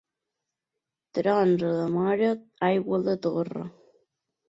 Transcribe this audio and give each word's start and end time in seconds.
Trons 1.19 1.67
a 1.69 1.71
la 1.83 1.87
Móra, 1.99 2.35
aigua 2.73 3.01
a 3.03 3.05
la 3.11 3.19
Torre. 3.31 3.73